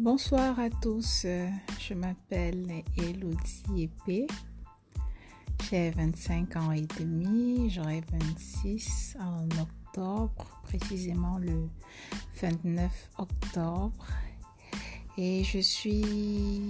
[0.00, 1.26] Bonsoir à tous,
[1.78, 4.26] je m'appelle Elodie Epée.
[5.68, 11.68] J'ai 25 ans et demi, j'aurai 26 en octobre, précisément le
[12.40, 14.06] 29 octobre.
[15.18, 16.62] Et je suis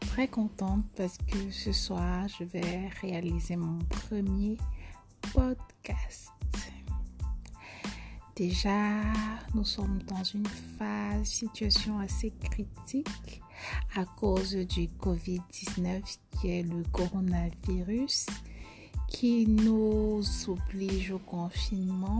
[0.00, 4.58] très contente parce que ce soir, je vais réaliser mon premier
[5.32, 6.37] podcast.
[8.38, 9.02] Déjà,
[9.52, 13.42] nous sommes dans une phase, situation assez critique
[13.96, 18.26] à cause du Covid-19 qui est le coronavirus
[19.08, 22.18] qui nous oblige au confinement.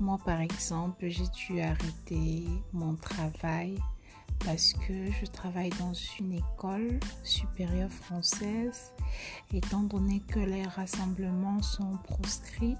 [0.00, 2.42] Moi, par exemple, j'ai dû arrêter
[2.72, 3.78] mon travail
[4.44, 8.92] parce que je travaille dans une école supérieure française.
[9.54, 12.76] Étant donné que les rassemblements sont proscrits,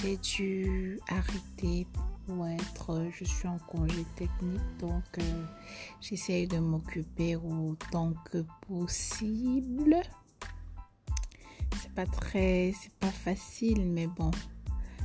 [0.00, 1.86] j'ai dû arrêter
[2.26, 5.44] pour être, je suis en congé technique, donc euh,
[6.00, 9.96] j'essaye de m'occuper autant que possible.
[11.80, 14.30] C'est pas très, c'est pas facile, mais bon,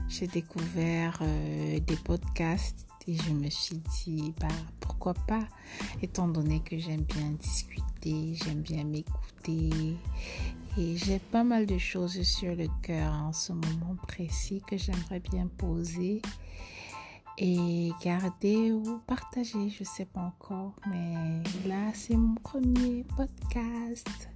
[0.08, 4.48] j'ai découvert euh, des podcasts et je me suis dit, bah,
[4.80, 5.48] pourquoi pas,
[6.02, 9.98] étant donné que j'aime bien discuter, j'aime bien m'écouter
[10.78, 15.20] et j'ai pas mal de choses sur le cœur en ce moment précis que j'aimerais
[15.20, 16.22] bien poser
[17.40, 24.30] et garder ou partager, je sais pas encore, mais là c'est mon premier podcast.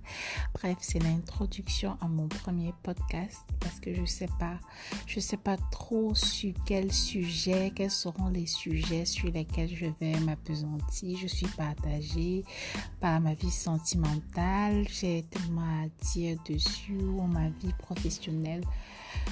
[0.53, 4.59] Bref, c'est l'introduction à mon premier podcast parce que je sais pas,
[5.07, 10.19] je sais pas trop sur quel sujet, quels seront les sujets sur lesquels je vais
[10.19, 11.17] m'apesantir.
[11.17, 12.43] Je suis partagée
[12.99, 18.63] par ma vie sentimentale, j'ai tellement à dire dessus ou ma vie professionnelle.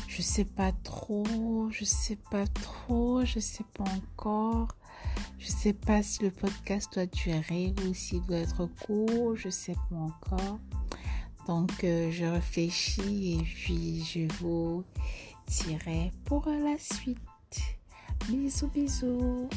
[0.07, 1.25] Je sais pas trop,
[1.72, 4.69] je sais pas trop, je sais pas encore.
[5.37, 9.75] Je sais pas si le podcast doit durer ou s'il doit être court, je sais
[9.89, 10.59] pas encore.
[11.47, 14.83] Donc euh, je réfléchis et puis je vous
[15.47, 17.17] dirai pour la suite.
[18.28, 19.49] Bisous bisous.